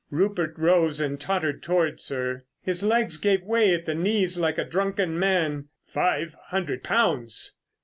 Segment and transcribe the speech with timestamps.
[0.09, 2.45] Rupert rose and tottered towards her.
[2.63, 5.67] His legs gave way at the knees like a drunken man.
[5.85, 7.55] "Five hundred pounds!"